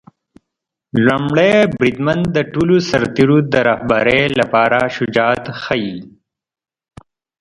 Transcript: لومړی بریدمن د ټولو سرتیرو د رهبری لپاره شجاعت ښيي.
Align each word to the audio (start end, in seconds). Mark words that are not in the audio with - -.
لومړی 1.05 1.53
بریدمن 1.77 2.19
د 2.35 2.37
ټولو 2.53 2.75
سرتیرو 2.89 3.37
د 3.53 3.55
رهبری 3.69 4.21
لپاره 4.39 4.79
شجاعت 4.95 5.45
ښيي. 5.61 5.97